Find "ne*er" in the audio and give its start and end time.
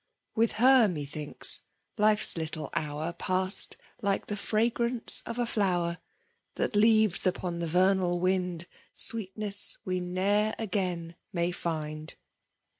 9.99-10.55